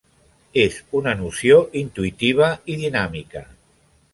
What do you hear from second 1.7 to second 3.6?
intuïtiva i dinàmica.